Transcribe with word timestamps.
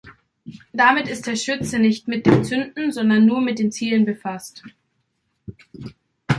Damit 0.73 1.07
ist 1.07 1.27
der 1.27 1.35
Schütze 1.35 1.77
nicht 1.77 2.07
mit 2.07 2.25
dem 2.25 2.43
Zünden, 2.43 2.91
sondern 2.91 3.27
nur 3.27 3.39
mit 3.39 3.59
dem 3.59 3.69
Zielen 3.71 4.03
befasst. 4.03 4.63